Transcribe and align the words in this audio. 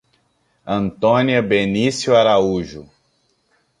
Antônia 0.65 1.43
Benicio 1.43 2.15
Araújo 2.15 2.89